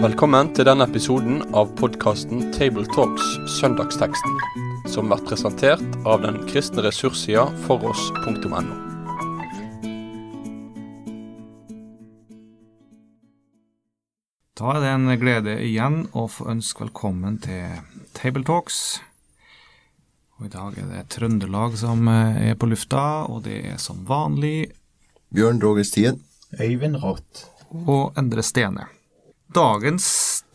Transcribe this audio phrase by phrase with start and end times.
[0.00, 3.26] Velkommen til denne episoden av podkasten Tabletalks
[3.58, 4.38] Søndagsteksten,
[4.88, 8.62] som blir presentert av den kristne ressurssida foross.no.
[14.56, 17.80] Da er det en glede igjen å få ønske velkommen til
[18.16, 19.00] Tabletalks.
[20.40, 24.00] Og I dag er det Trøndelag som eh, er på lufta, og det er som
[24.08, 24.70] vanlig
[25.36, 26.22] Bjørn Roger Stien.
[26.56, 27.44] Øyvind Rått.
[27.86, 28.86] og Endre Stene.
[29.54, 30.06] Dagens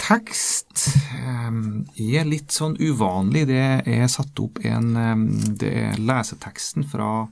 [0.02, 0.88] tekst
[1.22, 3.46] um, er litt sånn uvanlig.
[3.52, 5.24] Det er satt opp en um,
[5.60, 7.28] Det er leseteksten fra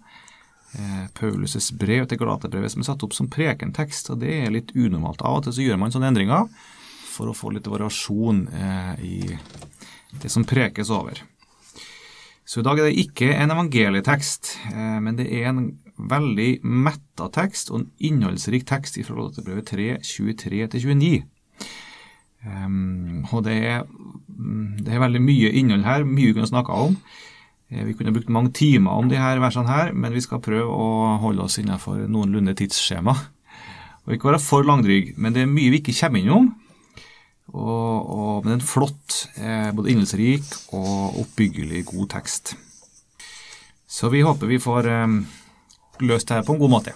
[1.13, 5.22] Paulus' brev til Galaterbrevet som er satt opp som prekentekst, og det er litt unormalt.
[5.22, 6.47] Av og til så gjør man sånne endringer
[7.13, 9.17] for å få litt variasjon eh, i
[10.22, 11.22] det som prekes over.
[12.45, 15.61] Så i dag er det ikke en evangelietekst, eh, men det er en
[15.97, 21.23] veldig metta tekst og en innholdsrik tekst fra Galaterbrevet 3, 23-29.
[22.44, 23.83] Um, og det er,
[24.27, 26.97] mm, det er veldig mye innhold her, mye vi kunne snakka om.
[27.71, 30.67] Eh, Vi kunne brukt mange timer om de her versene her, men vi skal prøve
[30.67, 33.16] å holde oss innenfor noenlunde tidsskjema.
[34.03, 36.52] Og ikke være for langdryg, men det er mye vi ikke kommer innom.
[37.52, 42.55] Og, og, men en flott, eh, både innholdsrik og oppbyggelig god tekst.
[43.88, 45.17] Så vi håper vi får eh,
[46.08, 46.95] løst det her på en god måte.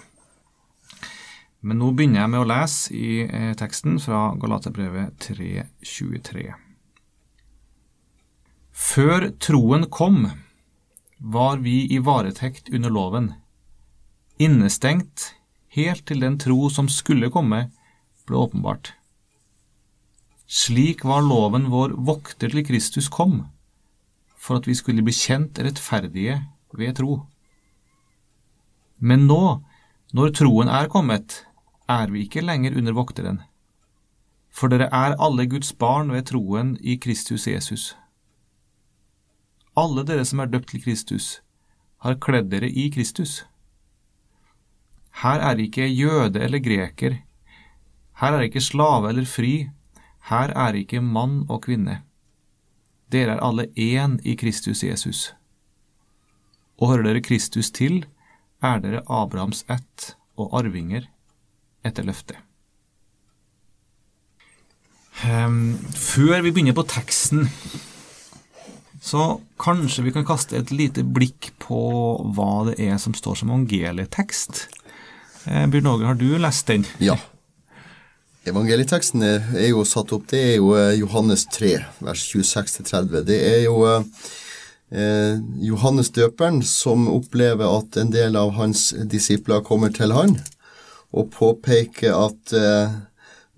[1.60, 6.48] Men nå begynner jeg med å lese i eh, teksten fra Galaterbrevet 3.23.
[8.78, 10.28] Før troen kom,
[11.18, 13.32] var vi i varetekt under loven,
[14.38, 15.32] innestengt
[15.74, 17.66] helt til den tro som skulle komme,
[18.28, 18.92] ble åpenbart.
[20.48, 23.42] Slik var loven vår vokter til Kristus kom,
[24.32, 26.38] for at vi skulle bli kjent rettferdige
[26.72, 27.18] ved tro.
[28.96, 29.60] Men nå,
[30.16, 31.42] når troen er kommet,
[31.84, 33.42] er vi ikke lenger under vokteren.
[34.48, 37.92] For dere er alle Guds barn ved troen i Kristus Jesus.
[39.76, 41.42] Alle dere som er døpt til Kristus,
[42.00, 43.44] har kledd dere i Kristus.
[45.20, 47.20] Her er ikke jøde eller greker,
[48.18, 49.68] her er ikke slave eller fri,
[50.28, 52.02] her er ikke mann og kvinne.
[53.12, 55.32] Dere er alle én i Kristus Jesus.
[56.78, 58.04] Og hører dere Kristus til,
[58.62, 61.08] er dere Abrahams ett og arvinger
[61.86, 62.36] etter løftet.
[65.26, 67.48] Ehm, før vi begynner på teksten,
[69.02, 71.80] så kanskje vi kan kaste et lite blikk på
[72.36, 74.66] hva det er som står som evangelietekst.
[75.48, 76.86] Eh, Bjørn Åge, har du lest den?
[77.02, 77.16] Ja.
[78.48, 81.72] Evangelieteksten er, jo satt opp, det er jo eh, Johannes 3,
[82.04, 83.24] vers 26-30.
[83.28, 89.92] Det er jo eh, Johannes døperen som opplever at en del av hans disipler kommer
[89.94, 90.38] til han
[91.12, 92.98] og påpeker at eh,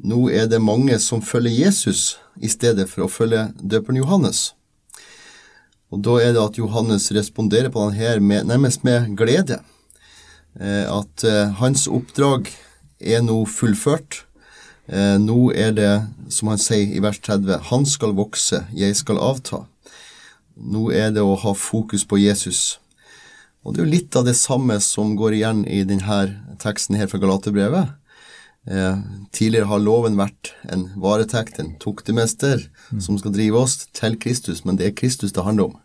[0.00, 4.50] nå er det mange som følger Jesus i stedet for å følge døperen Johannes.
[5.90, 9.60] Og da er det at Johannes responderer på den her med, nærmest med glede.
[10.58, 12.50] Eh, at eh, hans oppdrag
[13.00, 14.24] er nå fullført.
[14.90, 15.92] Eh, nå er det,
[16.34, 19.64] som han sier i vers 30, han skal vokse, jeg skal avta.
[20.58, 22.80] Nå er det å ha fokus på Jesus.
[23.62, 27.10] Og det er jo litt av det samme som går igjen i denne teksten her
[27.10, 27.94] fra Galaterbrevet.
[28.66, 28.98] Eh,
[29.32, 32.66] tidligere har loven vært en varetekt, en tuktemester,
[33.00, 35.78] som skal drive oss til Kristus, men det er Kristus det handler om.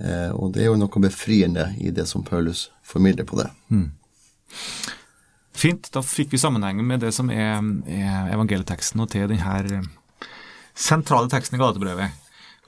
[0.00, 3.50] Eh, og det er jo noe befriende i det som Paulus formidler på det.
[5.56, 7.58] Fint, da fikk vi sammenhengen med det som er,
[7.90, 9.80] er evangelieteksten og til denne
[10.78, 12.18] sentrale teksten i Galatebrevet.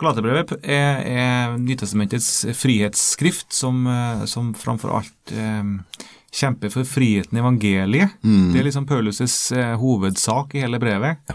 [0.00, 5.62] Galatebrevet er, er Nytestamentets frihetsskrift, som, eh, som framfor alt eh,
[6.32, 8.18] kjemper for friheten i evangeliet.
[8.52, 11.32] Det er liksom Paulus' eh, hovedsak i hele brevet,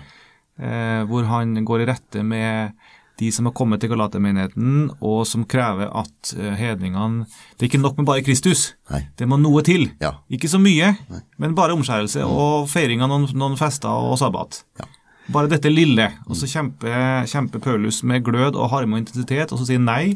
[0.59, 2.73] eh, hvor han går i rette med
[3.19, 7.25] de som har kommet til Galatermenigheten, og som krever at eh, hedningene
[7.57, 9.07] Det er ikke nok med bare Kristus, Nei.
[9.17, 9.87] det må noe til.
[10.03, 10.15] Ja.
[10.29, 10.93] Ikke så mye,
[11.41, 14.61] men bare omskjærelse og feiring av noen, noen fester og sabbat.
[14.79, 14.89] Ja.
[15.33, 16.11] Bare dette lille.
[16.29, 20.13] Og så kjemper, kjemper Paulus med glød og harme og intensitet, og så sier nei,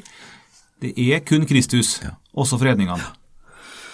[0.81, 1.99] det er kun Kristus,
[2.33, 3.09] også for hedningene.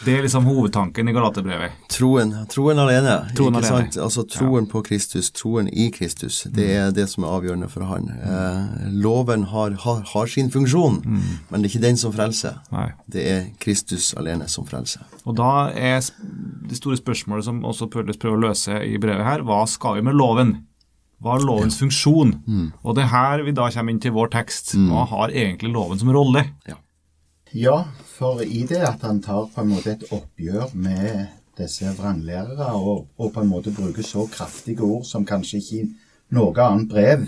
[0.06, 1.72] Det er liksom hovedtanken i Galaterbrevet.
[1.90, 3.88] Troen, troen alene, Troen ikke alene.
[3.90, 3.98] sant?
[4.04, 8.06] Altså troen på Kristus, troen i Kristus, det er det som er avgjørende for han.
[8.14, 12.60] Eh, loven har, har, har sin funksjon, men det er ikke den som frelser.
[12.72, 12.92] Nei.
[13.10, 15.02] Det er Kristus alene som frelser.
[15.26, 15.98] Og da er
[16.70, 20.06] det store spørsmålet som også Paulus prøver å løse i brevet her, hva skal vi
[20.08, 20.60] med loven?
[21.24, 22.36] Hva er lovens funksjon?
[22.86, 24.76] Og det er her vi da kommer inn til vår tekst.
[24.78, 26.44] Hva har egentlig loven som rolle?
[27.56, 27.80] Ja,
[28.18, 31.28] for i det at han tar på en måte et oppgjør med
[31.58, 35.88] disse vranglærere, og, og på en måte bruker så kraftige ord som kanskje ikke i
[36.38, 37.28] noe annet brev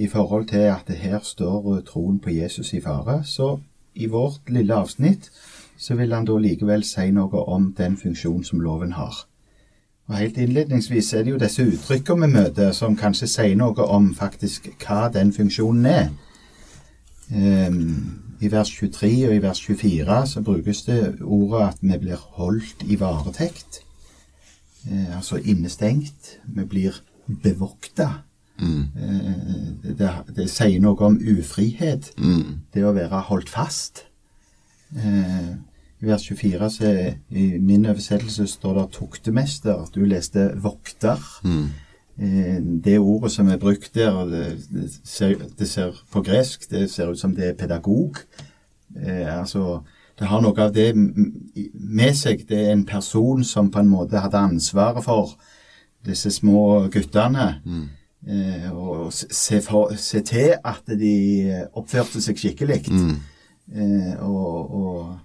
[0.00, 3.20] i forhold til at det her står troen på Jesus i fare.
[3.24, 3.58] Så
[3.94, 5.30] i vårt lille avsnitt
[5.78, 9.26] så vil han da likevel si noe om den funksjonen som loven har.
[10.10, 14.10] Og Helt innledningsvis er det jo disse uttrykkene vi møter, som kanskje sier noe om
[14.14, 16.08] faktisk hva den funksjonen er.
[17.30, 22.20] Um, I vers 23 og i vers 24 så brukes det ordet at vi blir
[22.38, 23.82] holdt i varetekt.
[24.88, 26.38] Eh, altså innestengt.
[26.44, 27.02] Vi blir
[27.42, 28.08] bevokta.
[28.60, 28.86] Mm.
[28.96, 32.12] Eh, det, det, sier noe om ufrihet.
[32.16, 32.62] Mm.
[32.72, 34.06] Det å være holdt fast.
[34.96, 35.52] Eh,
[36.00, 36.94] i vers 24 så
[37.28, 39.92] i min oversettelse står det 'tuktemester'.
[39.94, 41.40] Du leste 'vokter'.
[41.44, 41.68] Mm.
[42.20, 46.90] Eh, det ordet som er brukt der, det, det, ser, det, ser, på gresk det
[46.92, 48.20] ser ut som det er pedagog.
[48.96, 49.80] Eh, altså,
[50.18, 52.44] det har noe av det med seg.
[52.48, 55.32] Det er en person som på en måte hadde ansvaret for
[56.04, 57.54] disse små guttene.
[57.64, 57.88] Mm.
[58.28, 61.14] Eh, og se, for, se, til at de
[61.72, 62.82] oppførte seg skikkelig.
[62.92, 63.16] Mm.
[63.72, 65.18] Eh, og, og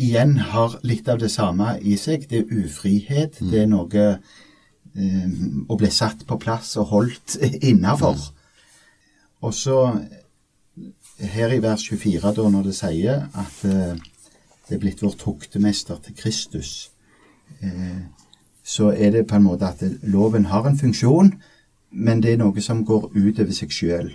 [0.00, 2.24] igjen har litt av det samme i seg.
[2.30, 3.36] Det er ufrihet.
[3.40, 3.52] Mm.
[3.52, 4.08] Det er noe
[4.96, 5.28] eh,
[5.68, 8.18] ble bli satt på plass og holdt innafor.
[9.44, 9.78] Og så
[11.18, 13.96] her i vers 24, da, når det sier at eh,
[14.68, 16.90] det er blitt vår tuktemester til Kristus,
[17.60, 18.04] eh,
[18.64, 21.34] så er det på en måte at loven har en funksjon,
[21.90, 24.14] men det er noe som går utover seg sjøl.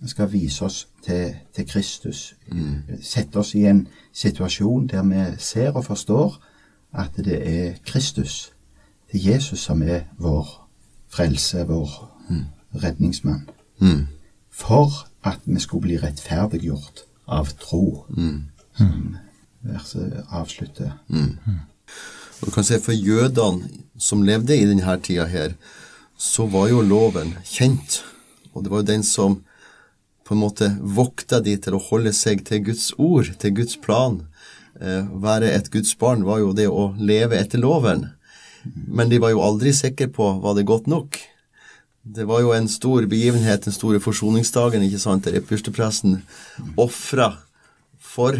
[0.00, 2.34] Den skal vise oss til, til Kristus.
[2.52, 2.98] Mm.
[3.00, 6.36] Sette oss i en situasjon der vi ser og forstår
[6.92, 8.52] at det er Kristus,
[9.12, 10.46] det er Jesus som er vår
[11.12, 12.44] frelse, vår Mm.
[12.82, 13.48] redningsmann.
[13.80, 14.06] Mm.
[14.50, 14.90] For
[15.24, 18.04] at vi skulle bli rettferdiggjort av tro.
[18.16, 18.42] Mm.
[18.76, 19.16] Som
[19.62, 20.90] verset avslutter.
[22.40, 23.68] Og du kan se For jødene
[23.98, 25.54] som levde i denne tida her,
[26.18, 28.02] så var jo loven kjent.
[28.54, 29.42] Og det var jo den som
[30.26, 34.26] på en måte vokta de til å holde seg til Guds ord, til Guds plan.
[34.80, 38.08] Eh, være et Guds barn var jo det å leve etter loven.
[38.74, 41.18] Men de var jo aldri sikre på var det godt nok.
[42.06, 46.20] Det var jo en stor begivenhet, den store forsoningsdagen, ikke sant, der ypperstepresten
[46.78, 47.32] ofra
[47.98, 48.38] for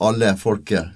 [0.00, 0.94] alle folket.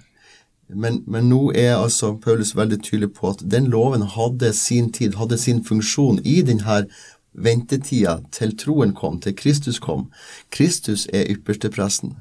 [0.69, 5.19] Men, men, nå er altså Paulus veldig tydelig på at den loven hadde sin tid,
[5.19, 6.85] hadde sin funksjon i denne
[7.33, 10.09] ventetida til troen kom, til Kristus kom.
[10.51, 12.17] Kristus er ypperstepresten.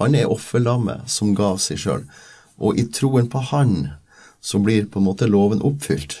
[0.00, 2.06] Han er offerlammet som ga seg sjøl.
[2.58, 3.74] Og i troen på Han
[4.44, 6.20] så blir på en måte loven oppfylt.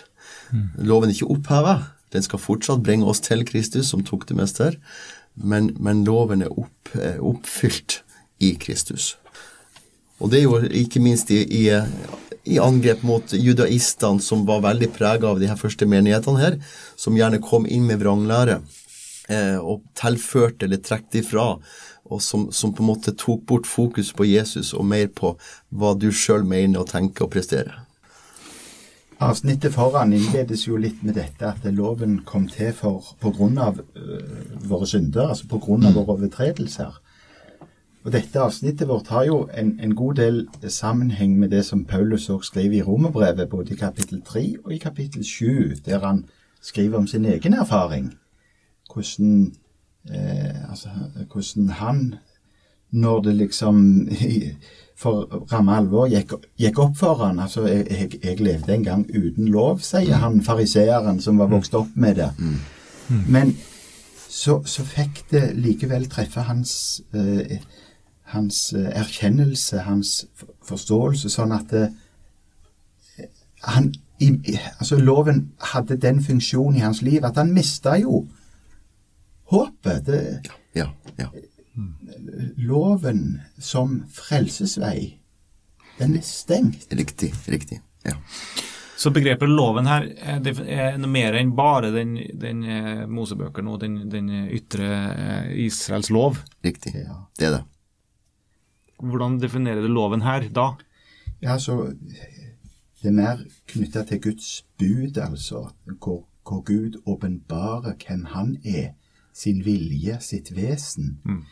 [0.80, 1.74] Loven er ikke oppheva.
[2.14, 4.70] Den skal fortsatt bringe oss til Kristus som tok det meste,
[5.34, 8.00] men, men loven er opp, oppfylt
[8.44, 9.14] i Kristus.
[10.22, 11.64] Og det er jo ikke minst i, i,
[12.54, 16.60] i angrep mot judaistene, som var veldig prega av de her første menighetene her,
[16.96, 18.60] som gjerne kom inn med vranglære
[19.28, 21.56] eh, og tilførte eller trekte ifra,
[22.04, 25.34] og som, som, på en måte tok bort fokus på Jesus og mer på
[25.74, 27.83] hva du sjøl mener og tenker og presterer.
[29.22, 34.86] Avsnittet foran innledes jo litt med dette at loven kom til for av uh, våre
[34.90, 36.98] synder, altså på grunn av våre overtredelser.
[38.04, 42.28] Og Dette avsnittet vårt har jo en, en, god del sammenheng med det som Paulus
[42.28, 46.24] også skriver i Romerbrevet, både i kapittel 3 og i kapittel 7, der han
[46.60, 48.12] skriver om sin egen erfaring.
[48.92, 49.54] Hvordan,
[50.10, 50.88] eh, altså,
[51.32, 52.14] hvordan han,
[52.90, 54.08] når det liksom
[54.96, 57.40] for ramme alvor gikk, gikk, opp for han.
[57.42, 61.74] Altså, jeg, jeg, jeg, levde en gang uten lov, sier han fariseeren som var vokst
[61.74, 62.30] opp med det.
[63.28, 63.56] Men
[64.28, 67.58] så, så fikk det likevel treffe hans eh,
[68.34, 70.24] hans erkjennelse, hans
[70.64, 71.84] forståelse, sånn at det,
[73.64, 74.30] han, i,
[74.78, 78.24] altså Loven hadde den funksjonen i hans liv at han mista jo
[79.52, 80.06] håpet.
[80.06, 81.30] Det, ja, ja, ja.
[82.56, 85.18] Loven som frelsesvei,
[85.98, 86.86] den er stengt.
[86.92, 87.32] Riktig.
[87.50, 87.80] Riktig.
[88.04, 88.16] Ja.
[88.96, 90.06] Så begrepet loven her
[90.44, 92.62] det er noe mer enn bare den, den
[93.10, 96.38] Mosebøkene og den, den ytre Israels lov?
[96.64, 96.94] Riktig.
[97.02, 97.24] Ja.
[97.38, 97.64] Det er det.
[99.02, 100.74] Hvordan definerer du loven her da?
[101.42, 101.92] Ja, så
[103.02, 105.66] Det er mer knytta til Guds bud, altså.
[105.84, 108.94] Hvor, hvor Gud åpenbarer hvem han er.
[109.34, 111.18] Sin vilje, sitt vesen.
[111.24, 111.42] Mm.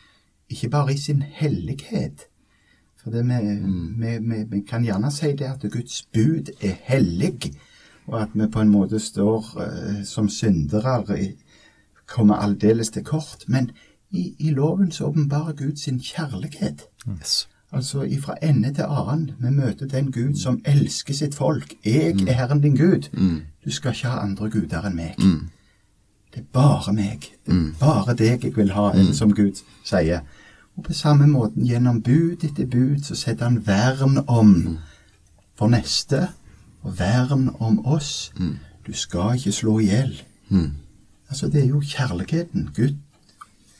[0.49, 2.27] Ikke bare i sin hellighet.
[3.03, 3.33] For det vi,
[4.19, 4.63] Mm.
[4.67, 7.53] kan gjerne si det at Guds bud er hellig,
[8.07, 11.03] og at vi på en måte står uh, som syndere,
[12.07, 13.43] kommer aldeles til kort.
[13.47, 13.71] Men
[14.11, 16.81] i, i loven så åpenbarer Gud sin kjærlighet.
[17.09, 17.49] Yes.
[17.71, 19.31] Altså ifra ende til annen.
[19.39, 21.73] Vi møter den Gud som elsker sitt folk.
[21.85, 23.09] Jeg er Herren din Gud.
[23.65, 25.15] Du skal ikke ha andre guder enn meg.
[26.33, 27.27] Det er bare meg.
[27.45, 30.21] Det er bare deg jeg vil ha, eller som Gud sier.
[30.77, 34.79] Og på samme måten, gjennom bud etter bud, så setter han vern om
[35.55, 36.27] for neste,
[36.81, 38.31] og vern om oss.
[38.87, 40.21] Du skal ikke slå i hjel.
[41.29, 42.69] Altså, det er jo kjærligheten.
[42.75, 42.95] Gud,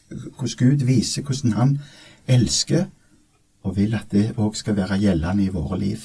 [0.10, 1.80] hvordan Gud viser hvordan han
[2.28, 2.86] elsker,
[3.64, 5.98] og vil at det òg skal være gjeldende i våre liv.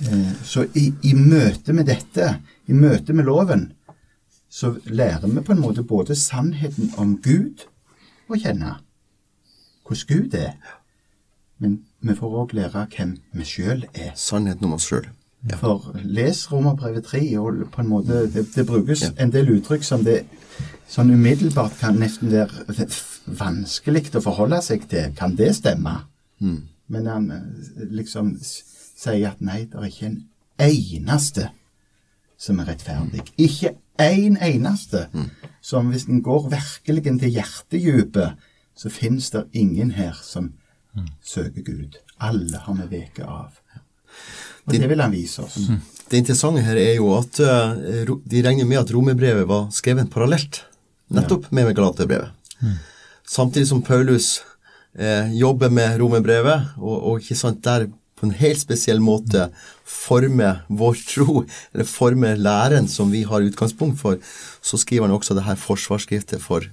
[0.00, 2.36] Eh, Så i, i møte med dette,
[2.68, 3.72] i møte med loven,
[4.50, 7.66] så lærer vi på en måte både sannheten om Gud
[8.30, 8.76] å kjenne,
[9.86, 10.56] hvordan Gud er,
[11.58, 14.12] men vi får òg lære hvem vi sjøl er.
[14.16, 15.06] Sannheten om oss sjøl.
[15.56, 20.04] For les Romerbrevet 3, og på en måte det, det brukes en del uttrykk som
[20.04, 20.24] det
[20.90, 22.88] sånn umiddelbart kan nesten være
[23.38, 25.14] vanskelig å forholde seg til.
[25.16, 25.94] Kan det stemme?
[26.90, 30.20] Men han eh, liksom sier at nei, det er ikke en
[30.60, 31.48] eneste
[32.40, 33.24] som er rettferdig.
[33.40, 35.06] Ikke én eneste.
[35.60, 40.52] Som hvis en går virkelig til hjertedypet, så finnes det ingen her som
[41.22, 41.98] søker Gud.
[42.20, 43.52] Alle har vi veket av.
[44.64, 45.58] Og det vil han vise oss.
[46.10, 50.64] Det interessante her er jo at uh, de regner med at romerbrevet var skrevet parallelt,
[51.14, 52.32] nettopp med Galaterbrevet.
[53.30, 54.40] Samtidig som Paulus
[54.98, 57.86] eh, jobber med romerbrevet, og, og ikke sant, der
[58.20, 59.48] på en helt spesiell måte
[59.88, 64.20] forme vår tro, eller forme læren som vi har utgangspunkt for,
[64.60, 66.68] så skriver han også det her forsvarsskriftet for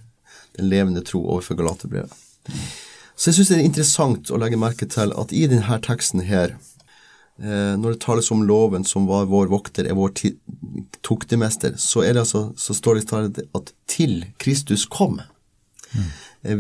[0.58, 2.12] den levende tro overfor Galaterbrevet.
[3.18, 6.58] Så jeg syns det er interessant å legge merke til at i denne teksten her,
[7.42, 10.14] eh, når det tales om loven som var vår vokter, er vår
[11.02, 15.22] tuktemester, så, er det altså, så står det at til Kristus kom.
[15.96, 16.10] Mm.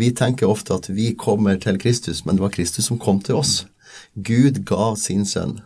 [0.01, 3.37] Vi tenker ofte at vi kommer til Kristus, men det var Kristus som kom til
[3.37, 3.65] oss.
[4.15, 5.59] Gud ga sin sønn.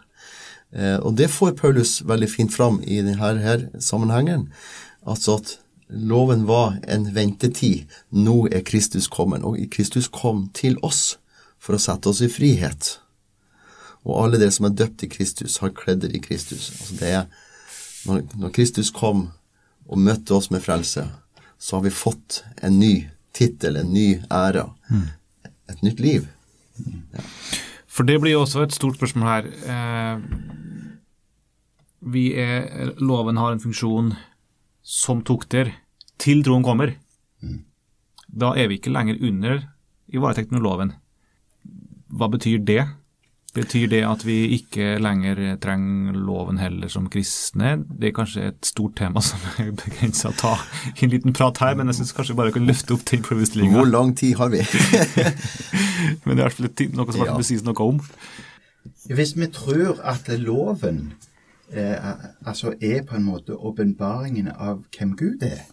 [0.71, 4.47] Eh, og det får Paulus veldig fint fram i denne her sammenhengen.
[5.07, 5.57] Altså at
[5.91, 7.87] loven var en ventetid.
[8.09, 9.43] Nå er Kristus kommet.
[9.43, 11.17] Og Kristus kom til oss
[11.61, 12.95] for å sette oss i frihet.
[14.07, 16.71] Og alle dere som er døpt i Kristus, har kledd dere i Kristus.
[16.79, 17.25] Altså det er,
[18.07, 19.27] når, Kristus kom
[19.85, 21.05] og møtte oss med frelse,
[21.61, 22.95] så har vi fått en ny
[23.37, 24.65] tittel, en ny ære.
[25.69, 26.25] Et nytt liv.
[27.91, 29.47] For det blir jo også et stort spørsmål her.
[29.73, 30.15] Eh,
[32.01, 34.13] vi er, loven har en funksjon
[34.81, 35.73] som tukter
[36.21, 36.95] til troen kommer.
[38.31, 39.65] Da er vi ikke lenger under
[40.11, 40.93] ivaretekten av loven.
[42.11, 42.85] Hva betyr det?
[43.51, 47.73] Betyr det at vi ikke lenger trenger loven heller som kristne?
[47.83, 50.53] Det er kanskje et stort tema som er begrensa å ta
[50.93, 53.25] i en liten prat her, men jeg syns kanskje vi bare kan løfte opp den
[53.27, 53.75] problemstillinga.
[53.75, 54.63] Hvor lang tid har vi?
[56.23, 57.33] Men det er i hvert fall noe som Ja.
[57.33, 57.43] ja.
[57.43, 57.99] sies noe om.
[59.11, 61.13] Hvis vi tror at loven
[61.73, 62.15] eh,
[62.45, 65.67] altså er på en måte åpenbaringen av hvem Gud er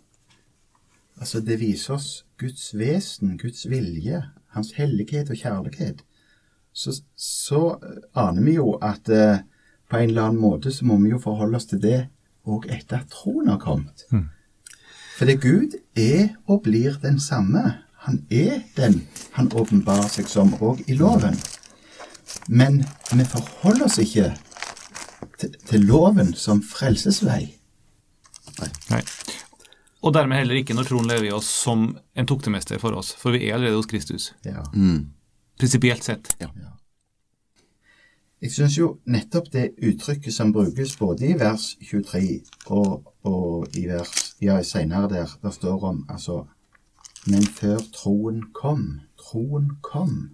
[1.18, 4.20] Altså det viser oss Guds vesen, Guds vilje,
[4.54, 6.04] hans hellighet og kjærlighet.
[6.78, 7.62] Så, så
[8.14, 9.40] aner vi jo at eh,
[9.90, 12.04] på en eller annen måte så må vi jo forholde oss til det
[12.46, 14.04] òg etter at troen har kommet.
[15.18, 17.80] For det Gud er og blir den samme.
[18.06, 19.00] Han er den
[19.34, 21.34] han åpenbarer seg som òg i loven.
[22.46, 24.30] Men vi forholder oss ikke
[25.40, 27.42] til, til loven som frelsesvei.
[28.92, 29.02] Nei.
[30.06, 33.34] Og dermed heller ikke når troen lever i oss som en toktemester for oss, for
[33.34, 34.30] vi er allerede hos Kristus.
[34.46, 34.62] Ja.
[35.58, 36.36] Prinsipielt sett.
[38.38, 42.20] Jeg syns jo nettopp det uttrykket som brukes både i vers 23
[42.70, 46.44] og, og i vers ja, senere der, der står om altså
[47.26, 49.00] Men før troen kom.
[49.18, 50.30] Troen kom.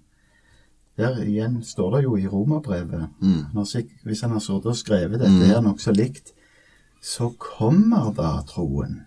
[0.97, 3.57] Der igjen står det jo i romerbrevet mm.
[4.04, 6.35] Hvis han har sittet og skrevet dette her nokså likt,
[7.02, 9.00] så kommer da troen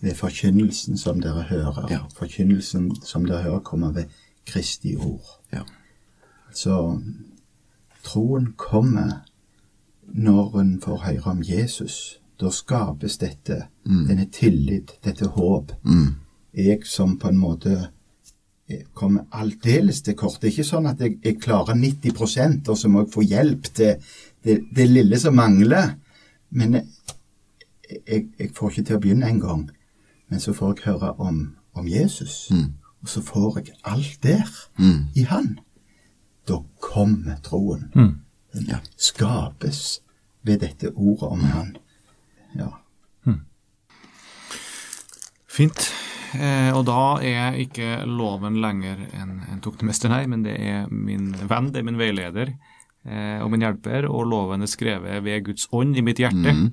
[0.00, 1.86] ved forkynnelsen som dere hører.
[1.90, 2.00] Ja.
[2.16, 4.04] Forkynnelsen som dere hører, kommer ved
[4.46, 5.38] Kristi ord.
[5.52, 5.62] Ja.
[6.54, 7.00] Så
[8.04, 9.22] troen kommer
[10.12, 12.18] når en får høre om Jesus.
[12.40, 13.66] Da skapes dette,
[14.08, 15.72] denne tillit, dette håp.
[16.52, 17.76] Jeg som på en måte
[18.94, 20.40] kommer aldeles til kort.
[20.40, 23.68] Det er ikke sånn at jeg, jeg klarer 90 og så må jeg få hjelp
[23.74, 23.94] til
[24.44, 25.94] det, det lille som mangler.
[26.50, 26.86] Men jeg,
[28.06, 29.70] jeg, jeg får ikke til å begynne engang.
[30.28, 31.42] Men så får jeg høre om,
[31.74, 32.48] om Jesus.
[33.02, 34.48] Og så får jeg alt der
[35.14, 35.58] i Han.
[36.48, 37.88] Da kommer troen.
[38.52, 38.78] Den Ja.
[38.96, 40.00] skapes
[40.44, 41.76] ved dette ordet om Han.
[42.58, 42.68] Ja.
[45.52, 45.90] Fint.
[46.34, 51.26] eh, og da er ikke loven lenger en, en toktemester, nei, men det er min
[51.48, 52.54] venn, det er min veileder
[53.04, 56.54] eh, og min hjelper, og loven er skrevet ved Guds ånd i mitt hjerte.
[56.56, 56.70] Mm.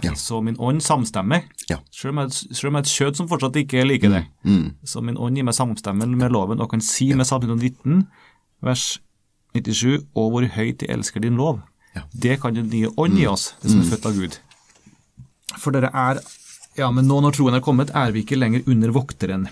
[0.00, 0.14] Ja.
[0.16, 1.76] Så min ånd samstemmer, Ja.
[1.92, 4.22] selv om jeg selv om jeg har et kjød som fortsatt ikke liker det.
[4.44, 4.74] Mm.
[4.84, 8.06] Så min ånd gir meg samstemmen med loven og kan si med Salme 19,
[8.62, 8.98] vers
[9.54, 11.60] 97, og hvor høyt jeg elsker din lov.
[11.94, 12.00] Ja.
[12.06, 12.20] Mm.
[12.20, 14.38] Det kan den nye ånd gi oss, det som er født av Gud.
[15.58, 16.22] For dere er
[16.78, 19.46] Ja, men nå når troen er kommet, er vi ikke lenger under vokteren.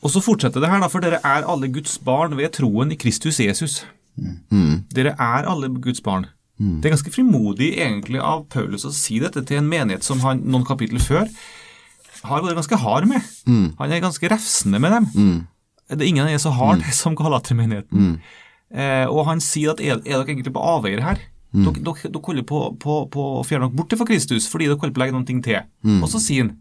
[0.00, 2.94] Og så fortsetter det her, da, for dere er alle Guds barn ved troen i
[2.94, 3.84] Kristus Jesus.
[4.94, 6.28] Dere er alle Guds barn.
[6.58, 10.40] Det er ganske frimodig egentlig av Paulus å si dette til en menighet som han
[10.42, 11.28] noen kapitler før
[12.26, 13.22] har vært ganske hard med.
[13.78, 15.06] Han er ganske refsende med dem.
[15.88, 18.18] Det er ingen dem så hard som Galatermenigheten.
[18.74, 21.20] Eh, og han sier at er, er dere egentlig på avveier her?
[21.54, 24.76] Dere, dere, dere holder på, på, på å fjerne dere bort fra Kristus fordi dere
[24.82, 25.62] holder på å legge ting til.
[26.02, 26.56] Og så sier han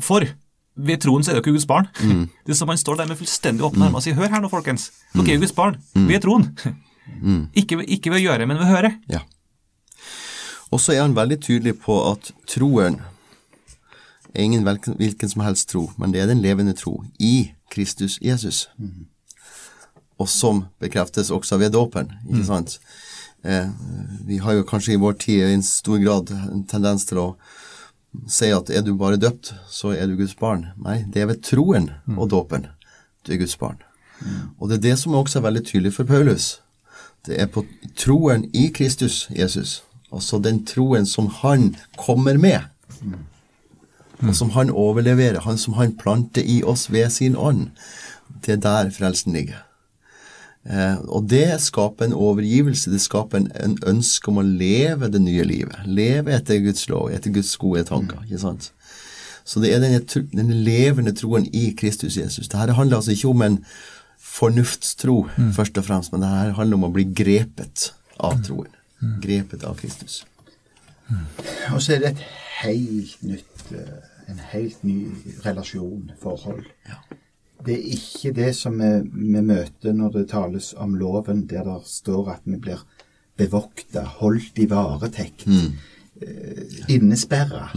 [0.00, 0.24] for
[0.80, 1.90] ved troen så er dere Guds barn.
[2.46, 4.48] Det er som Han står der med fullstendig åpne armer og sier hør her nå,
[4.48, 4.88] folkens.
[5.12, 5.76] Dere er Guds barn
[6.06, 6.46] ved troen.
[7.58, 8.90] Ikke, ikke ved å gjøre, men ved å høre.
[9.10, 9.24] Ja.
[10.70, 13.00] Og så er han veldig tydelig på at troen
[14.34, 18.68] er ingen hvilken, som helst tro, men det er den levende tro i Kristus Jesus.
[20.18, 22.78] Og som bekreftes også ved dåpen, ikke sant?
[23.42, 23.68] Eh,
[24.26, 27.28] vi har jo kanskje i vår tid i en stor grad en tendens til å
[28.28, 30.68] si at er du bare døpt, så er du Guds barn.
[30.76, 32.68] Nei, det er ved troen og dåpen
[33.26, 33.80] du er Guds barn.
[34.58, 36.60] Og det er det som også er veldig tydelig for Paulus.
[37.26, 37.64] Det er på
[37.96, 39.80] troen i Kristus Jesus,
[40.12, 42.66] altså den troen som han kommer med,
[44.20, 47.70] og som han overleverer, han som han planter i oss ved sin ånd.
[48.44, 49.62] Det er der frelsen ligger.
[50.68, 55.22] Eh, og det skaper en overgivelse, det skaper en, en ønske om å leve det
[55.24, 55.86] nye livet.
[55.88, 58.20] Leve etter Guds lov, etter Guds gode tanker.
[58.26, 58.72] ikke sant?
[59.44, 60.02] Så det er denne,
[60.34, 62.50] denne levende troen i Kristus Jesus.
[62.52, 63.56] Dette handler altså ikke om en
[64.20, 65.16] fornuftstro,
[65.56, 67.88] først og fremst, men det her handler om å bli grepet
[68.20, 68.68] av troen.
[69.22, 70.24] Grepet av Kristus.
[71.72, 72.24] Og så er det et
[72.60, 75.06] helt nytt, eh, en helt ny
[75.46, 76.64] relasjon, forhold.
[77.66, 81.80] Det er ikke det som vi, vi møter når det tales om loven, der det
[81.86, 82.84] står at vi blir
[83.36, 85.46] bevokta, holdt i varetekt,
[86.22, 87.70] eh, innesperra.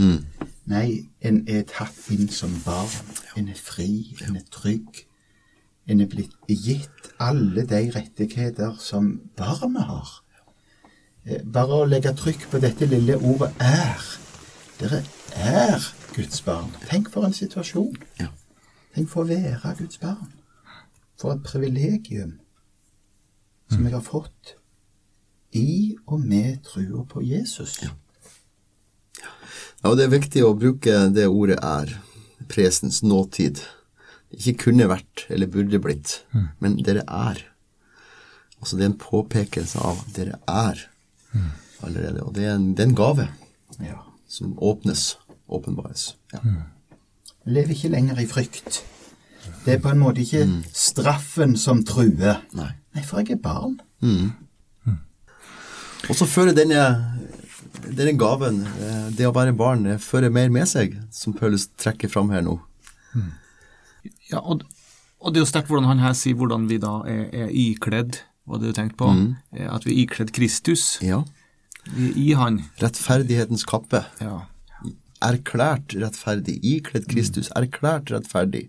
[0.65, 3.15] Nei, en er tatt inn som barn.
[3.35, 5.05] En er fri, en er trygg.
[5.87, 10.22] En er blitt gitt alle de rettigheter som barnet har.
[11.25, 14.07] Eh, Bare å legge trykk på dette lille ordet 'er'.
[14.79, 15.03] Dere
[15.35, 15.79] er
[16.15, 16.71] Guds barn.
[16.89, 17.95] Tenk for en situasjon.
[18.19, 18.27] Ja.
[18.95, 20.33] Tenk for å være Guds barn.
[21.17, 22.39] For et privilegium
[23.71, 24.55] som jeg har fått
[25.53, 27.79] i og med trua på Jesus.
[27.83, 27.89] Ja,
[29.83, 31.99] og det er viktig å bruke det ordet er,
[32.49, 33.61] presens nåtid.
[34.33, 36.23] Ikke kunne vært eller burde blitt,
[36.59, 37.45] men dere er.
[38.59, 40.89] Altså det er en påpekelse av at dere er
[41.83, 42.23] allerede.
[42.23, 43.27] Og det er en, det er en gave
[43.81, 43.97] Ja.
[44.27, 45.17] som åpnes,
[45.49, 46.15] åpenbares.
[46.33, 46.39] Ja.
[47.45, 48.83] Vi lever ikke lenger i frykt.
[49.65, 52.39] Det er på en måte ikke straffen som truer.
[52.55, 52.69] Nei.
[52.95, 53.79] Nei, for jeg er barn.
[56.09, 56.81] Og så fører denne,
[57.95, 62.11] denne gaven, eh, det å være barn, det fører mer med seg, som Paulus trekker
[62.11, 62.57] fram her nå.
[64.31, 64.63] Ja, og,
[65.21, 68.19] og det er jo sterkt hvordan han her sier hvordan vi da er, er ikledd,
[68.47, 69.27] hva det du tenkt på, mm.
[69.71, 70.97] at vi er ikledd Kristus.
[71.03, 71.21] Ja.
[71.95, 72.63] Vi i han.
[72.81, 74.05] Rettferdighetens kappe.
[74.23, 74.47] Ja.
[75.23, 78.65] erklært rettferdig, ikledd Kristus, erklært rettferdig.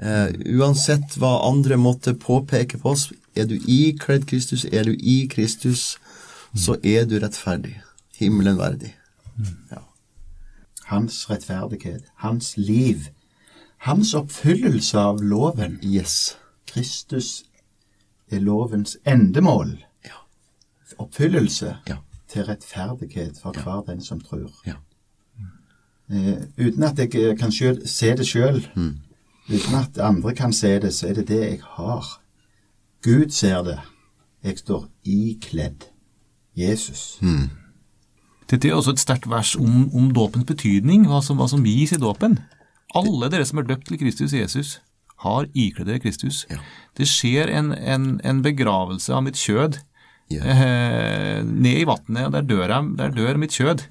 [0.00, 5.26] Eh, uansett hva andre måtte påpeke på oss, er du ikledd Kristus, er du i
[5.28, 5.98] Kristus,
[6.56, 7.74] så er du rettferdig.
[8.16, 8.94] Himmelen verdig.
[9.70, 9.84] Ja.
[10.88, 13.10] Hans rettferdighet, hans liv,
[13.84, 15.78] hans oppfyllelse av loven.
[15.84, 16.36] Yes.
[16.66, 17.42] Kristus
[18.32, 19.78] er lovens endemål.
[20.04, 20.18] Ja.
[20.98, 21.96] Oppfyllelse Ja.
[22.28, 24.50] til rettferdighet for hver den som tror.
[24.66, 24.72] Ja.
[26.10, 28.98] Eh, uten at jeg eh, kan selv, se det sjøl, Mm.
[29.48, 32.20] uten at andre kan se det, så er det det jeg har.
[33.02, 33.78] Gud ser det.
[34.44, 35.84] Jeg står ikledd
[36.56, 37.18] Jesus.
[37.22, 37.50] Mm.
[38.50, 41.92] Dette er også et sterkt vers om, om dåpens betydning, hva som, hva som gis
[41.92, 42.38] i dåpen.
[42.94, 44.80] Alle dere som er døpt til Kristus Jesus,
[45.24, 46.44] har ikledd dere Kristus.
[46.50, 46.58] Ja.
[46.98, 49.80] Det skjer en, en, en begravelse av mitt kjød
[50.32, 50.40] Ja.
[50.48, 53.82] eh, ned i vannet, og der dør, jeg, der dør mitt kjød.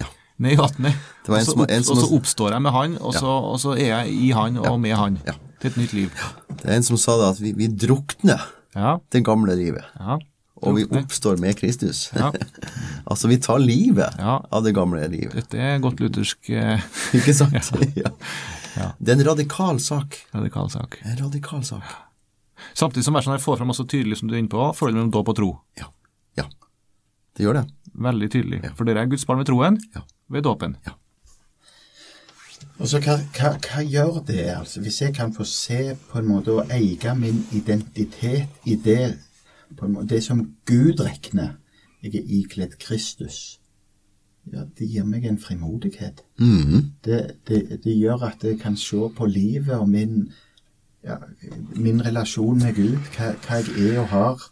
[0.42, 0.96] Ned i vannet.
[1.30, 4.16] Og så opp- og så oppstår jeg med han, og så, og så er jeg
[4.26, 5.20] i han og med han.
[5.28, 5.36] Ja.
[5.62, 6.10] Til et nytt liv.
[6.50, 8.42] Det er en som sa det at vi, vi drukner
[8.74, 8.96] Ja.
[9.14, 10.16] det gamle livet, ja.
[10.64, 12.08] og vi oppstår med Kristus.
[12.16, 12.32] Ja.
[13.12, 14.40] altså, vi tar livet Ja.
[14.52, 15.36] av det gamle livet.
[15.44, 16.82] Dette er godt luthersk eh,
[17.14, 17.54] Ikke sant?
[18.02, 18.10] ja.
[18.78, 18.92] Ja.
[19.00, 20.18] Det er en radikal sak.
[20.34, 21.00] Radikal sak.
[21.06, 21.84] En radikal sak.
[22.78, 25.14] Samtidig som versene her får fram også tydelig, som du er inne på, forholdet mellom
[25.14, 25.52] dåp og tro.
[25.80, 25.90] Ja.
[26.38, 26.46] ja.
[27.38, 27.66] Det gjør det.
[28.08, 28.60] Veldig tydelig.
[28.78, 30.04] For dere er Guds barn ved troen, Ja.
[30.32, 30.78] ved dåpen.
[32.82, 34.82] Og så hva, hva, hva gjør det, altså?
[34.82, 39.18] Hvis jeg kan få se på en måte og eie min identitet i det,
[39.78, 41.58] på en måte, det som Gud regner
[42.02, 43.60] Jeg er ikledd Kristus.
[44.50, 46.24] Ja, det gir meg en frimodighet.
[46.40, 46.92] Mhm.
[47.06, 50.32] Det, det, det gjør at jeg kan se på livet og min,
[51.04, 51.16] ja,
[51.76, 54.48] min relasjon med Gud, hva, hva jeg er og har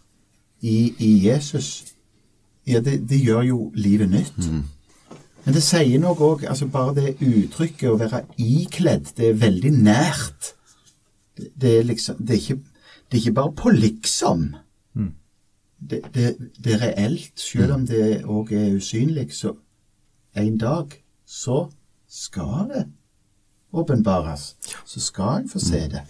[0.62, 1.86] i, i Jesus.
[2.68, 4.38] Ja, det, det gjør jo livet nytt.
[5.46, 9.72] Men det sier noe òg, altså bare det uttrykket å være ikledd, det er veldig
[9.74, 10.54] nært.
[11.40, 14.50] Det, er liksom det er, ikke, det er ikke bare på liksom.
[15.80, 19.30] Det, det, det er reelt, selv om det òg er usynlig.
[19.34, 19.56] Så
[20.38, 20.94] en dag
[21.26, 21.68] så
[22.10, 22.86] skal det
[23.74, 24.56] åpenbares.
[24.86, 26.06] Så skal en få se det.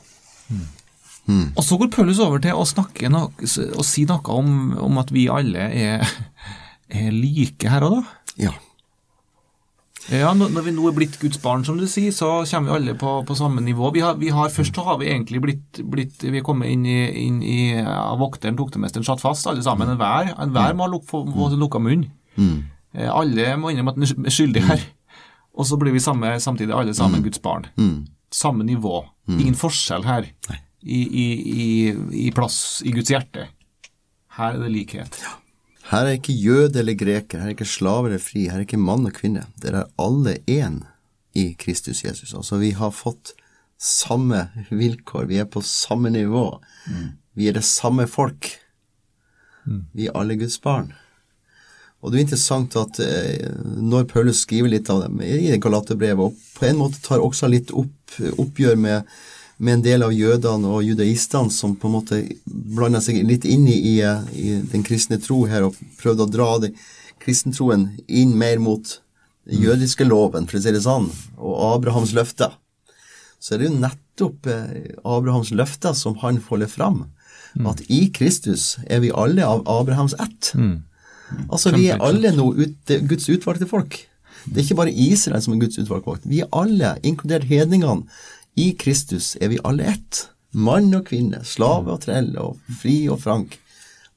[1.55, 5.11] Og så går Paulus over til å snakke no og si noe om, om at
[5.13, 6.15] vi alle er,
[7.01, 8.01] er like her og da.
[8.39, 8.55] Ja.
[10.09, 12.95] Ja, når vi nå er blitt Guds barn, som du sier, så kommer vi alle
[12.97, 13.91] på, på samme nivå.
[13.93, 16.87] Vi har, vi har, først så har vi egentlig blitt, blitt Vi er kommet inn
[16.89, 19.91] i, inn i ja, Vokteren, toktemesteren, satt fast, alle sammen.
[19.93, 22.07] Enhver en hver må ha luk, få, få lukka munn.
[22.39, 24.81] Eh, Alle må innrømme at den er skyldig her.
[25.59, 27.67] Og så blir vi samme, samtidig alle sammen Guds barn.
[28.31, 29.03] Samme nivå.
[29.29, 30.25] Ingen forskjell her
[30.81, 31.67] i, i, i,
[32.27, 33.47] i plass i Guds hjerte.
[34.39, 35.19] Her er det likhet.
[35.89, 38.77] Her er ikke jøde eller greker, her er ikke slave eller fri, her er ikke
[38.77, 39.47] mann og kvinne.
[39.61, 40.83] Dere er alle én
[41.37, 42.33] i Kristus Jesus.
[42.37, 43.33] Altså, vi har fått
[43.81, 46.45] samme vilkår, vi er på samme nivå.
[47.33, 48.51] Vi er det samme folk.
[49.93, 50.93] Vi er alle Guds barn.
[51.99, 53.49] Og det er interessant at eh,
[53.83, 57.73] når Paulus skriver litt av dem i Galaterbrevet, og på en måte tar også litt
[57.75, 59.09] opp, oppgjør med,
[59.59, 63.67] med en del av jødene og judaistene som på en måte blanda seg litt inn
[63.67, 63.99] i, i,
[64.31, 66.71] i den kristne tro her og prøvde å dra det,
[67.19, 68.95] kristentroen inn mer mot
[69.49, 72.55] den jødiske loven, for å si det sånn, og Abrahams løfter.
[73.43, 77.09] Så er det jo nettopp eh, Abrahams løfter som han folder fram.
[77.67, 80.51] At i Kristus er vi alle av Abrahams ett.
[81.49, 83.99] Altså, vi er alle nå ut, Guds utvalgte folk.
[84.45, 86.25] Det er ikke bare Israel som er Guds utvalgte folk.
[86.25, 88.07] Vi er alle, inkludert hedningene,
[88.57, 90.25] i Kristus er vi alle ett.
[90.51, 93.59] Mann og kvinne, slave og trell, og fri og frank.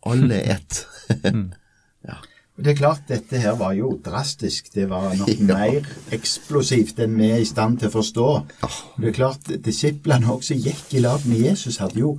[0.09, 0.85] Alle er ett.
[2.09, 2.16] ja.
[2.62, 4.72] Det er klart, dette her var jo drastisk.
[4.75, 5.57] Det var nok Ja.
[5.59, 8.27] mer eksplosivt enn vi er i stand til å forstå.
[9.03, 12.16] Det er klart, Disiplene også gikk i lag med Jesus, hadde jo,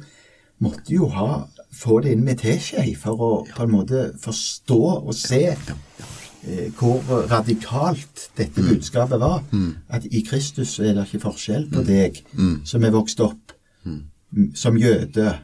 [0.63, 5.13] måtte jo ha, få det inn med teskje for å på en måte forstå og
[5.17, 9.43] se eh, hvor radikalt dette budskapet var.
[9.89, 12.21] At i Kristus er det ikke forskjell på deg
[12.65, 13.55] som er vokst opp
[13.85, 15.39] m- som jøde,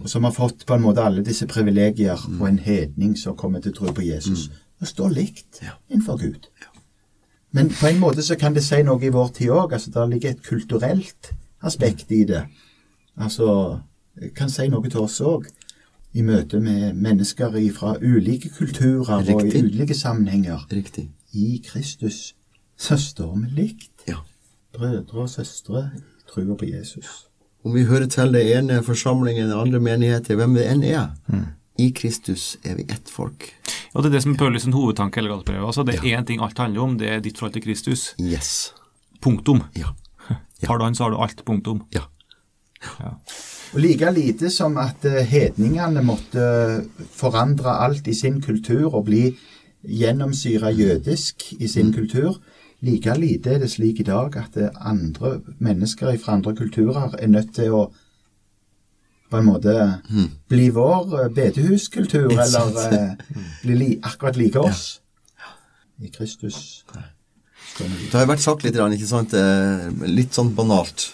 [0.00, 3.60] og som har fått på en måte alle disse privilegier, og en hedning som kommer
[3.60, 4.48] til å tro på Jesus.
[4.80, 5.60] Og står likt
[5.90, 6.46] innenfor Gud.
[7.52, 9.72] Men på en måte så kan det si noe i vår tid òg.
[9.72, 12.44] Altså, det ligger et kulturelt aspekt i det.
[13.18, 13.80] Altså,
[14.36, 15.48] kan si noe til oss òg.
[16.14, 20.66] I møte med mennesker fra ulike kulturer og i ulike sammenhenger.
[20.72, 21.10] Riktig.
[21.32, 22.34] I Kristus
[22.76, 24.06] så står vi likt.
[24.08, 24.22] Ja.
[24.72, 25.90] Brødre og søstre
[26.32, 27.28] tror på Jesus.
[27.64, 31.08] Om vi hører til det ene forsamlingen, den andre menigheter, hvem det enn er,
[31.78, 33.52] i Kristus er vi ett folk.
[33.94, 36.24] Og det er det som er Paulus' sin hovedtanke i hele Altså, det er én
[36.24, 38.14] ting alt handler om, det er ditt forhold til Kristus.
[38.20, 38.74] Yes.
[39.20, 39.62] Punktum.
[39.76, 39.94] Ja.
[40.66, 41.44] Har du han, så har du alt.
[41.44, 41.82] Punktum.
[41.94, 42.00] Ja.
[43.74, 46.44] Og like lite som at eh, hedningene måtte
[47.12, 49.26] forandre alt i sin kultur og bli
[49.82, 52.38] gjennomsyra jødisk i sin kultur,
[52.80, 57.26] like lite er det slik i dag at eh, andre mennesker fra andre kulturer er
[57.26, 57.88] nødt til å
[59.28, 59.74] på en måte
[60.48, 65.00] bli vår eh, bedehuskultur, eller eh, bli li akkurat like oss.
[65.98, 66.84] I Kristus.
[67.78, 68.76] Det har jo vært sagt litt,
[70.06, 71.08] litt sånn banalt.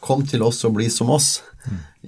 [0.00, 1.40] Kom til oss og bli som oss.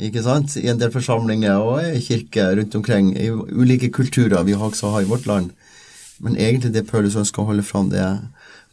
[0.09, 0.57] Ikke sant?
[0.57, 5.11] I en del forsamlinger og kirker rundt omkring, i ulike kulturer vi også har i
[5.11, 5.51] vårt land.
[6.23, 8.23] Men egentlig det Paulus ønsker å holde fram, det er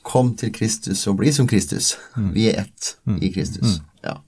[0.10, 1.96] kom til Kristus og bli som Kristus.
[2.34, 3.80] Vi er ett i Kristus.
[4.04, 4.20] Ja.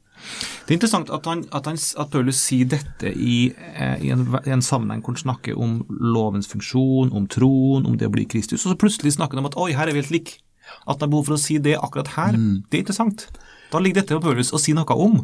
[0.68, 4.28] Det er interessant at, han, at, han, at Paulus sier dette i, eh, i, en,
[4.46, 8.28] i en sammenheng hvor han snakker om lovens funksjon, om troen, om det å bli
[8.30, 10.38] Kristus, og så plutselig snakker han om at oi, her er vi helt like.
[10.86, 12.38] At han er behov for å si det akkurat her,
[12.70, 13.26] det er interessant.
[13.72, 15.24] Da ligger dette på Paulus å si noe om.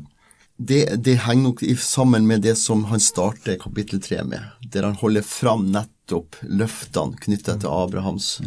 [0.58, 4.42] Det, det henger nok sammen med det som han starter kapittel tre med,
[4.74, 8.40] der han holder fram nettopp løftene knytta til Abrahams,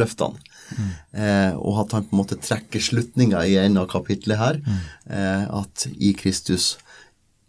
[0.00, 0.40] løftene.
[1.12, 4.60] Eh, og at han på en måte trekker slutninga i en av kapitlene her,
[5.10, 6.78] eh, at i Kristus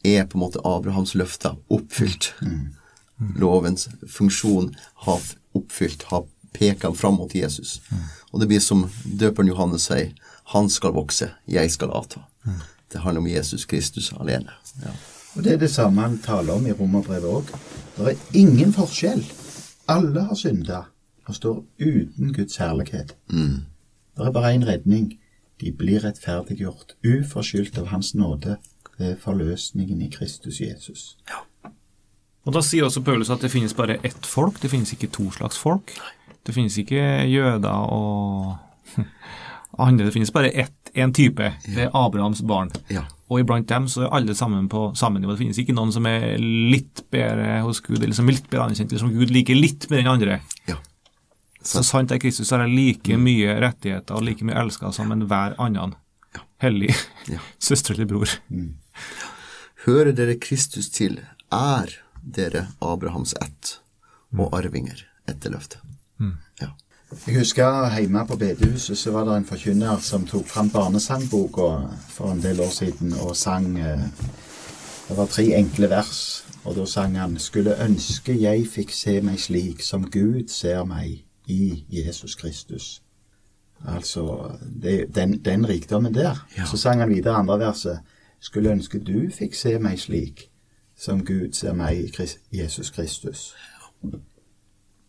[0.03, 2.33] er på en måte Abrahams løfter oppfylt.
[3.37, 4.73] Lovens funksjon
[5.05, 5.21] har
[5.53, 6.25] oppfylt, har
[6.57, 7.79] peka fram mot Jesus.
[8.31, 10.11] Og det blir som døperen Johannes sier,
[10.51, 12.25] han skal vokse, jeg skal avta.
[12.91, 14.51] Det handler om Jesus Kristus alene.
[14.83, 14.93] Ja.
[15.35, 17.51] Og det er det samme han taler om i romerbrevet òg.
[17.97, 19.23] Det er ingen forskjell.
[19.91, 20.81] Alle har synda
[21.27, 23.15] og står uten Guds herlighet.
[23.31, 25.13] Det er bare én redning.
[25.61, 28.57] De blir rettferdiggjort, uforskyldt av Hans nåde
[28.97, 31.17] ved forløsningen i Kristus Jesus.
[31.29, 31.69] Ja.
[32.45, 35.29] Og Da sier også Paulus at det finnes bare ett folk, det finnes ikke to
[35.31, 35.93] slags folk.
[36.45, 38.55] Det finnes ikke jøder og
[39.81, 41.53] andre, det finnes bare én en type.
[41.65, 42.71] Det er Abrahams barn.
[42.91, 43.05] Ja.
[43.31, 45.31] Og iblant dem så er alle sammen på samme nivå.
[45.31, 48.65] Det finnes ikke noen som er litt bedre hos Gud, eller som er litt bedre
[48.65, 50.39] anerkjent, eller som Gud liker litt mer enn andre.
[50.67, 50.75] ja.
[51.63, 55.11] Så sant er Kristus, så har jeg like mye rettigheter og like mye elska som
[55.13, 55.93] enhver annen
[56.63, 56.89] hellig
[57.29, 57.37] Ja.
[57.59, 58.29] søster eller bror.
[59.85, 61.19] Hører dere Kristus til,
[61.53, 63.75] er dere Abrahams ett
[64.37, 65.81] og arvinger etter løftet.
[66.61, 66.71] Ja.
[67.11, 71.67] Jeg husker hjemme på bedehuset så var det en forkynner som tok fram barnesangboka
[72.07, 73.99] for en del år siden og sang eh,
[75.09, 79.39] Det var tre enkle vers, og da sang han Skulle ønske jeg fikk se meg
[79.39, 83.01] slik som Gud ser meg i Jesus Kristus.
[83.87, 86.47] Altså det, den, den rikdommen der.
[86.57, 86.65] Ja.
[86.65, 87.99] Så sang han videre andre verset
[88.39, 90.47] Skulle ønske du fikk se meg slik
[90.97, 93.53] som Gud ser meg i Jesus Kristus.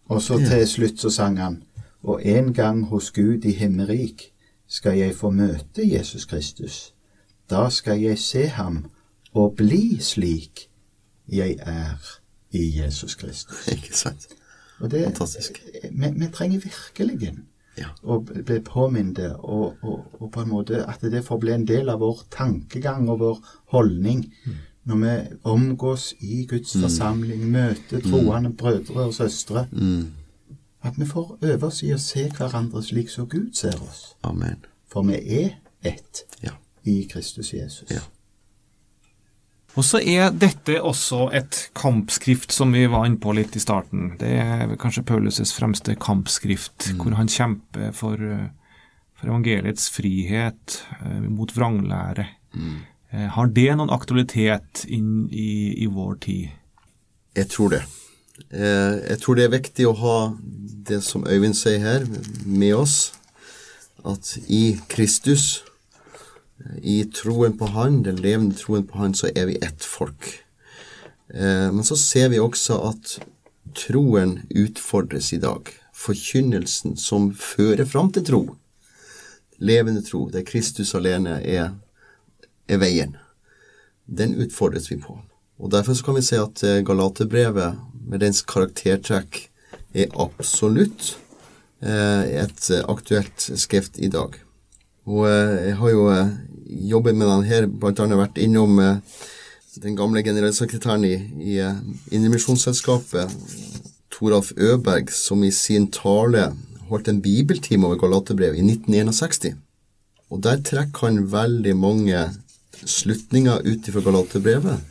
[0.05, 1.63] Og så til slutt så sang han
[2.03, 4.33] Og en gang hos Gud i himmerik
[4.67, 6.95] skal jeg få møte Jesus Kristus.
[7.51, 8.85] Da skal jeg se ham
[9.35, 10.69] og bli slik
[11.29, 11.99] jeg er
[12.53, 13.69] i Jesus Kristus.
[13.75, 14.29] Ikke sant?
[14.81, 15.63] Og det, Fantastisk.
[15.91, 17.33] Vi, vi trenger virkelig
[17.79, 17.89] Ja.
[18.05, 21.89] å bli påminnet, og, og, og på en måte at det får bli en del
[21.89, 23.39] av vår tankegang og vår
[23.73, 24.27] holdning
[24.85, 29.67] når vi omgås i Guds forsamling, møter troende brødre og søstre.
[30.83, 34.15] At vi får øve oss i å se hverandre slik som Gud ser oss.
[34.27, 34.65] Amen.
[34.91, 36.51] For vi er ett Ja.
[36.85, 37.91] i Kristus Jesus.
[37.91, 38.01] Ja.
[39.77, 44.19] Og så er dette også et kampskrift som vi var inne på litt i starten.
[44.21, 48.51] Det er kanskje Paulus' fremste kampskrift, hvor han kjemper for, eh,
[49.17, 52.27] for evangeliets frihet eh, mot vranglære.
[53.13, 56.51] Eh, Har det noen aktualitet inn i, i vår tid?
[57.37, 57.83] Jeg tror det.
[58.51, 60.17] Eh, jeg tror det er viktig å ha
[60.89, 62.07] det som Øyvind sier her,
[62.47, 63.13] med oss.
[64.09, 65.63] At i Kristus,
[66.79, 70.31] i troen på Han, den levende troen på Han, så er vi ett folk.
[71.35, 73.19] Eh, men så ser vi også at
[73.79, 75.69] troen utfordres i dag.
[75.93, 78.43] Forkynnelsen som fører fram til tro.
[79.63, 81.77] Levende tro, der Kristus alene er,
[82.69, 83.17] er veien.
[84.07, 85.21] Den utfordres vi på.
[85.61, 89.45] Og Derfor så kan vi si at eh, Galaterbrevet med dens karaktertrekk
[89.95, 91.17] er absolutt
[91.83, 94.39] eh, et eh, aktuelt skrift i dag.
[95.07, 96.03] Og jeg har jo
[96.93, 98.77] jobbet med den her, annet vært innom
[99.83, 101.57] den gamle generalsekretæren i, i
[102.15, 103.35] Indremisjonsselskapet,
[104.15, 106.53] Toralf Øberg, som i sin tale
[106.87, 109.59] holdt en bibeltime over Galaterbrevet i 1961.
[110.31, 112.23] Og der trekker han veldig mange
[112.87, 114.87] slutninger ut ifra Galaterbrevet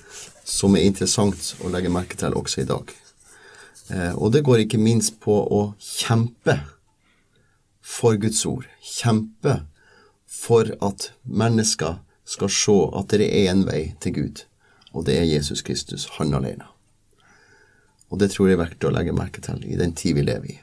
[0.51, 2.91] som er interessant å legge merke til også i dag.
[3.91, 6.57] Eh, og det går ikke minst på å kjempe
[7.81, 8.67] for Guds ord.
[8.83, 9.61] Kjempe
[10.27, 14.43] for at mennesker skal se at det er en vei til Gud,
[14.95, 16.67] og det er Jesus Kristus, han alene.
[18.11, 20.51] Og det tror jeg er verdt å legge merke til i den tid vi lever
[20.51, 20.59] i.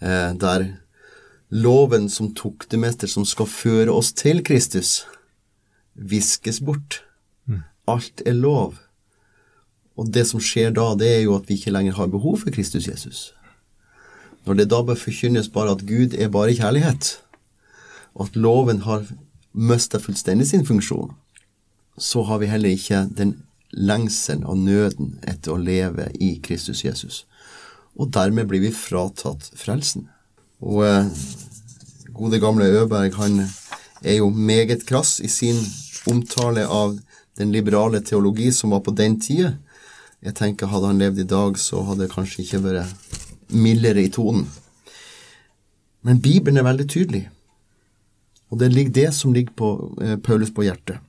[0.00, 0.66] Eh, der
[1.50, 5.02] loven som tok det meste, som skal føre oss til Kristus,
[5.94, 7.02] viskes bort.
[7.90, 8.78] Alt er lov.
[9.98, 12.54] Og det som skjer da, det er jo at vi ikke lenger har behov for
[12.54, 13.30] Kristus Jesus.
[14.46, 17.18] Når det da bør forkynnes bare at Gud er bare kjærlighet,
[18.14, 19.04] og at loven har
[19.52, 21.12] mista fullstendig sin funksjon,
[21.98, 23.34] så har vi heller ikke den
[23.70, 27.24] lengselen og nøden etter å leve i Kristus Jesus.
[27.98, 30.08] Og dermed blir vi fratatt frelsen.
[30.64, 31.10] Og eh,
[32.14, 33.44] gode gamle Øberg, han
[34.02, 35.60] er jo meget krass i sin
[36.08, 36.96] omtale av
[37.40, 39.56] den liberale teologi som var på den tida.
[40.20, 44.12] Jeg tenker Hadde han levd i dag, så hadde det kanskje ikke vært mildere i
[44.12, 44.46] tonen.
[46.04, 47.26] Men Bibelen er veldig tydelig,
[48.48, 49.70] og det ligger det som ligger på
[50.02, 51.00] eh, Paulus på hjertet.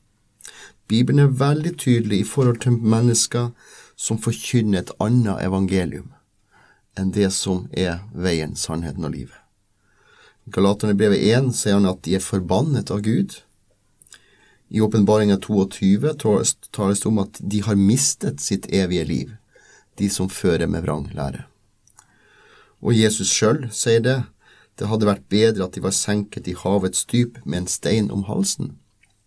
[0.87, 3.51] Bibelen er veldig tydelig i forhold til mennesker
[3.95, 6.09] som forkynner et annet evangelium
[6.99, 9.37] enn det som er veien, sannheten og livet.
[10.43, 13.37] I Galaterne brevet 1 sier han at de er forbannet av Gud.
[14.71, 16.13] I åpenbaringa 22
[16.71, 19.31] tales det om at de har mistet sitt evige liv,
[19.99, 21.43] de som fører med vrang lære.
[22.79, 24.21] Og Jesus sjøl sier det,
[24.79, 28.23] det hadde vært bedre at de var senket i havets dyp med en stein om
[28.31, 28.77] halsen.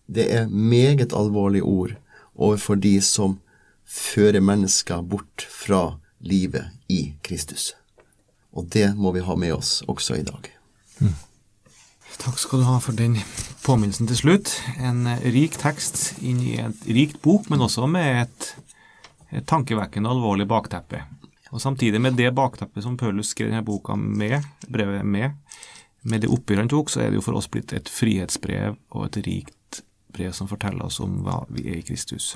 [0.08, 1.92] Det er meget alvorlige ord
[2.34, 3.38] overfor de som
[3.84, 7.74] fører mennesker bort fra livet i Kristus.
[8.56, 10.48] Og det må vi ha med oss også i dag.
[10.98, 11.14] Mm.
[12.20, 13.18] Takk skal du ha for den
[13.64, 14.52] påminnelsen til slutt.
[14.78, 18.48] En rik tekst inn i et rikt bok, men også med et,
[19.30, 21.02] et tankevekkende alvorlig bakteppe.
[21.54, 25.36] Og Samtidig med det bakteppet som Paulus skrev denne boka med, brevet med,
[26.02, 29.06] med det oppgjøret han tok, så er det jo for oss blitt et frihetsbrev og
[29.06, 32.34] et rikt brev som forteller oss om hva vi er i Kristus.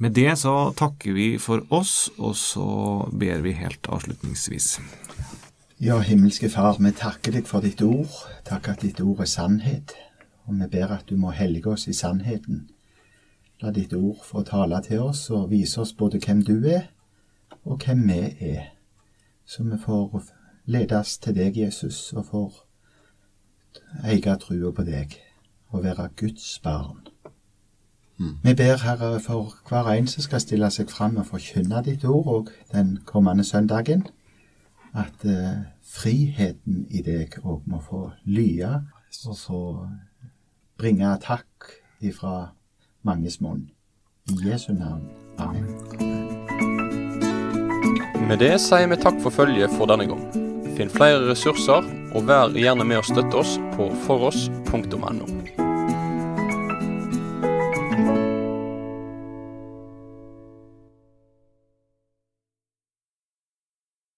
[0.00, 2.68] Med det så takker vi for oss, og så
[3.12, 4.78] ber vi helt avslutningsvis.
[5.82, 8.12] Ja, himmelske Far, vi takker deg for ditt ord.
[8.44, 9.94] Takk at ditt ord er sannhet.
[10.44, 12.66] Og vi ber at du må helge oss i sannheten.
[13.64, 16.90] La ditt ord få tale til oss og vise oss både hvem du er,
[17.64, 18.68] og hvem vi er.
[19.46, 20.20] Så vi får
[20.68, 22.60] ledes til deg, Jesus, og får
[24.04, 25.16] eie trua på deg
[25.72, 27.06] og være Guds barn.
[28.18, 28.36] Mm.
[28.44, 32.34] Vi ber, Herre, for hver en som skal stille seg fram og forkynne ditt ord
[32.36, 34.10] og den kommende søndagen,
[34.96, 38.80] at eh, friheten i deg òg må få lye
[39.26, 39.60] og så
[40.80, 42.52] bringe takk ifra
[43.04, 43.68] manges munn.
[44.30, 45.08] I Jesu navn.
[45.38, 45.66] Amen.
[48.28, 50.22] Med det sier vi takk for følget for denne gang.
[50.76, 55.59] Finn flere ressurser, og vær gjerne med å støtte oss på foross.no.